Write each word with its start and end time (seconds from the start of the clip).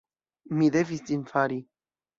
Mi 0.61 0.71
devis 0.77 1.05
ĝin 1.11 1.29
fari. 1.35 1.63